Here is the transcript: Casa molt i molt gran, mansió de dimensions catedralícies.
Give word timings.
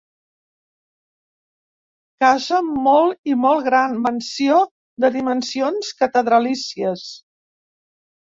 Casa 2.25 2.61
molt 2.69 3.29
i 3.31 3.35
molt 3.43 3.67
gran, 3.69 3.93
mansió 4.07 4.57
de 5.05 5.11
dimensions 5.17 5.91
catedralícies. 6.01 7.05